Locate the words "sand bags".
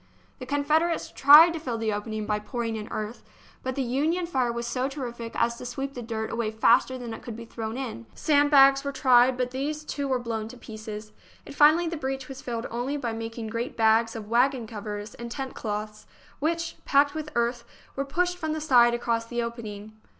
8.15-8.83